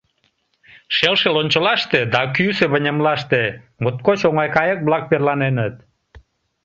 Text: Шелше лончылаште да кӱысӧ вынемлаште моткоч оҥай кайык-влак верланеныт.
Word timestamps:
Шелше 0.95 1.27
лончылаште 1.35 1.99
да 2.13 2.21
кӱысӧ 2.35 2.65
вынемлаште 2.73 3.41
моткоч 3.81 4.19
оҥай 4.27 4.49
кайык-влак 4.55 5.03
верланеныт. 5.11 5.75